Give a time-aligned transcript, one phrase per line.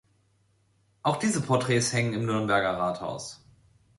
[1.03, 3.45] Auch diese Porträts hängen im Nürnberger Rathaus.